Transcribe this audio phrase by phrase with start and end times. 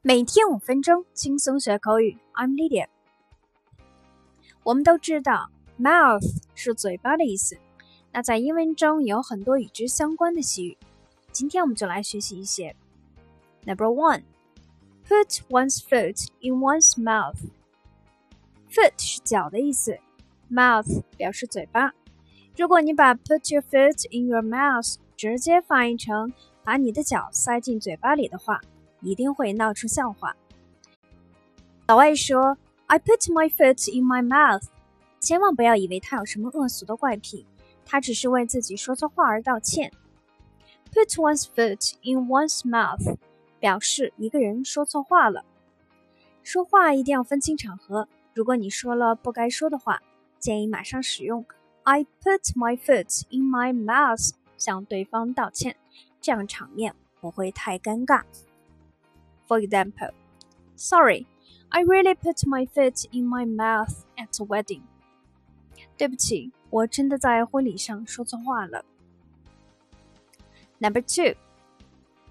[0.00, 2.16] 每天五分钟，轻松学口语。
[2.32, 2.86] I'm Lydia。
[4.62, 7.58] 我们都知道，mouth 是嘴巴的意思。
[8.12, 10.78] 那在英文中有很多与之相关的习语。
[11.32, 12.76] 今天我们就来学习一些。
[13.64, 14.22] Number one,
[15.04, 17.40] put one's foot in one's mouth.
[18.70, 19.98] Foot 是脚的意思
[20.48, 21.92] ，mouth 表示嘴巴。
[22.56, 28.60] 如果你把 put your foot in your mouth 直接翻译成把你的脚塞进嘴巴里的话，
[29.00, 30.36] 一定会闹出笑话。
[31.86, 34.64] 老外说：“I put my foot in my mouth。”
[35.20, 37.46] 千万不要以为他有什么恶俗的怪癖，
[37.84, 39.92] 他只是为自己说错话而道歉。
[40.92, 43.16] Put one's foot in one's mouth
[43.58, 45.44] 表示一个人说错话了。
[46.42, 50.00] 说话一定要分清场合，如果你说了不该说的话，
[50.38, 51.44] 建议马上使用
[51.82, 55.76] “I put my foot in my mouth” 向对方道歉，
[56.20, 58.22] 这样场面不会太尴尬。
[59.47, 60.11] For example,
[60.75, 61.25] sorry,
[61.69, 64.81] I really put my foot in my mouth at the wedding.
[65.97, 68.83] 对不起，我真的在婚礼上说错话了。
[70.79, 71.35] Number two,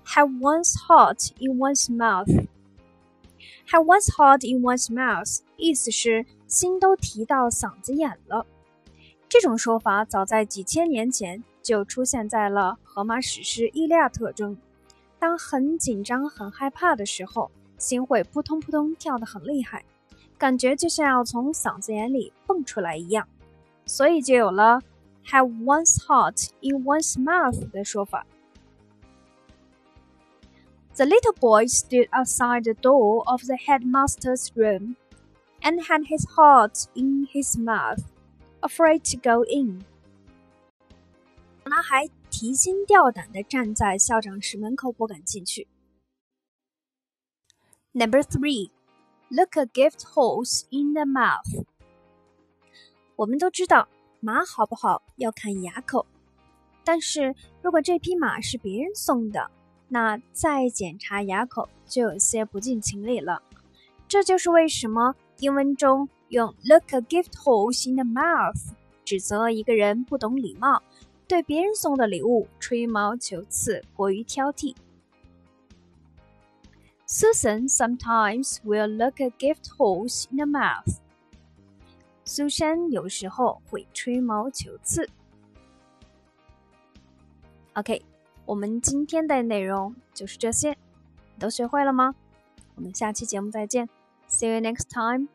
[0.04, 2.48] have one's heart in one's mouth.
[3.68, 8.46] Have one's heart in one's mouth 意思是心都提到嗓子眼了。
[9.28, 14.58] 这种说法早在几千年前就出现在了荷马史诗《伊利亚特》中。
[15.18, 19.84] 当很紧张、很害怕的时候，心会扑通扑通跳得很厉害，
[20.38, 23.28] 感觉就像要从嗓子眼里蹦出来一样，
[23.86, 24.80] 所以就有了
[25.26, 28.26] “have one's heart in one's mouth” 的说法。
[30.94, 34.96] The little boy stood outside the door of the headmaster's room
[35.62, 38.02] and had his heart in his mouth,
[38.60, 39.84] afraid to go in.
[41.64, 45.67] 男孩 提心吊胆地站在校长室门口，不敢进去。
[47.93, 48.69] Number three,
[49.29, 51.65] look a gift horse in the mouth.
[53.15, 53.87] 我们都知道
[54.19, 56.05] 马好不好要看牙口，
[56.83, 59.49] 但是如果这匹马是别人送的，
[59.87, 63.41] 那再检查牙口就有些不近情理了。
[64.07, 68.69] 这就是为什么英文中用 look a gift horse in the mouth
[69.03, 70.83] 指责一个人不懂礼貌。
[71.27, 74.75] 对别人送的礼物吹毛求疵，过于挑剔。
[77.05, 80.97] Susan sometimes will look a gift horse in the mouth.
[82.25, 85.09] 苏珊有时候会吹毛求疵。
[87.73, 88.01] OK，
[88.45, 92.15] 我们今天的内容就是这些，你都学会了吗？
[92.75, 93.87] 我们下期节目再见
[94.27, 95.27] ，See you next time.